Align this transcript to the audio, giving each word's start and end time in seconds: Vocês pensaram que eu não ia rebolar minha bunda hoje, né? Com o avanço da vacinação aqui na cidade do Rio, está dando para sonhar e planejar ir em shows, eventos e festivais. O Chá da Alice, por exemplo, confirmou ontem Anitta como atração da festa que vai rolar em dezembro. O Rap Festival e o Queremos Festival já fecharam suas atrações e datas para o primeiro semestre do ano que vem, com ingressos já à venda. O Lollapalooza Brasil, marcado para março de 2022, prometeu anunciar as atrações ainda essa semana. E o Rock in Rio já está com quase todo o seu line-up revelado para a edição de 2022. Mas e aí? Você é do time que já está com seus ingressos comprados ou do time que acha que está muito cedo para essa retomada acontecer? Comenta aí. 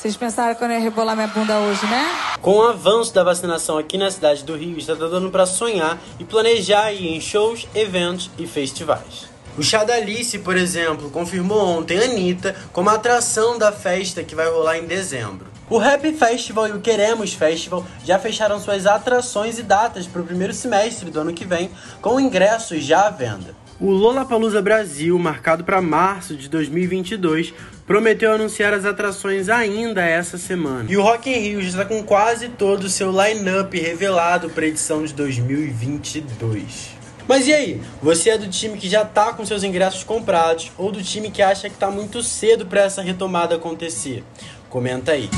Vocês 0.00 0.16
pensaram 0.16 0.54
que 0.54 0.64
eu 0.64 0.66
não 0.66 0.74
ia 0.74 0.80
rebolar 0.80 1.14
minha 1.14 1.28
bunda 1.28 1.58
hoje, 1.58 1.84
né? 1.84 2.08
Com 2.40 2.56
o 2.56 2.62
avanço 2.62 3.12
da 3.12 3.22
vacinação 3.22 3.76
aqui 3.76 3.98
na 3.98 4.10
cidade 4.10 4.42
do 4.44 4.56
Rio, 4.56 4.78
está 4.78 4.94
dando 4.94 5.30
para 5.30 5.44
sonhar 5.44 5.98
e 6.18 6.24
planejar 6.24 6.90
ir 6.90 7.14
em 7.14 7.20
shows, 7.20 7.68
eventos 7.74 8.30
e 8.38 8.46
festivais. 8.46 9.28
O 9.58 9.62
Chá 9.62 9.84
da 9.84 9.92
Alice, 9.92 10.38
por 10.38 10.56
exemplo, 10.56 11.10
confirmou 11.10 11.60
ontem 11.66 12.02
Anitta 12.02 12.56
como 12.72 12.88
atração 12.88 13.58
da 13.58 13.72
festa 13.72 14.24
que 14.24 14.34
vai 14.34 14.48
rolar 14.48 14.78
em 14.78 14.86
dezembro. 14.86 15.48
O 15.68 15.76
Rap 15.76 16.10
Festival 16.14 16.68
e 16.68 16.72
o 16.72 16.80
Queremos 16.80 17.34
Festival 17.34 17.84
já 18.02 18.18
fecharam 18.18 18.58
suas 18.58 18.86
atrações 18.86 19.58
e 19.58 19.62
datas 19.62 20.06
para 20.06 20.22
o 20.22 20.24
primeiro 20.24 20.54
semestre 20.54 21.10
do 21.10 21.20
ano 21.20 21.34
que 21.34 21.44
vem, 21.44 21.70
com 22.00 22.18
ingressos 22.18 22.82
já 22.82 23.06
à 23.06 23.10
venda. 23.10 23.54
O 23.80 23.90
Lollapalooza 23.92 24.60
Brasil, 24.60 25.18
marcado 25.18 25.64
para 25.64 25.80
março 25.80 26.36
de 26.36 26.50
2022, 26.50 27.54
prometeu 27.86 28.30
anunciar 28.30 28.74
as 28.74 28.84
atrações 28.84 29.48
ainda 29.48 30.02
essa 30.02 30.36
semana. 30.36 30.84
E 30.86 30.98
o 30.98 31.02
Rock 31.02 31.30
in 31.30 31.38
Rio 31.38 31.62
já 31.62 31.68
está 31.68 31.84
com 31.86 32.02
quase 32.02 32.50
todo 32.50 32.84
o 32.84 32.90
seu 32.90 33.10
line-up 33.10 33.80
revelado 33.80 34.50
para 34.50 34.66
a 34.66 34.68
edição 34.68 35.02
de 35.02 35.14
2022. 35.14 36.90
Mas 37.26 37.46
e 37.46 37.54
aí? 37.54 37.80
Você 38.02 38.28
é 38.28 38.36
do 38.36 38.48
time 38.50 38.76
que 38.76 38.86
já 38.86 39.00
está 39.00 39.32
com 39.32 39.46
seus 39.46 39.64
ingressos 39.64 40.04
comprados 40.04 40.70
ou 40.76 40.92
do 40.92 41.02
time 41.02 41.30
que 41.30 41.40
acha 41.40 41.70
que 41.70 41.74
está 41.74 41.90
muito 41.90 42.22
cedo 42.22 42.66
para 42.66 42.82
essa 42.82 43.00
retomada 43.00 43.54
acontecer? 43.54 44.22
Comenta 44.68 45.12
aí. 45.12 45.30